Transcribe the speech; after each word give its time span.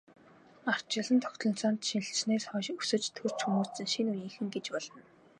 Ардчилсан 0.71 1.17
тогтолцоонд 1.23 1.79
шилжсэнээс 1.87 2.45
хойш 2.49 2.67
өсөж, 2.79 3.03
төрж 3.17 3.37
хүмүүжсэн 3.43 3.87
шинэ 3.93 4.09
үеийнхэн 4.13 4.47
гэж 4.53 4.65
болно. 4.73 5.01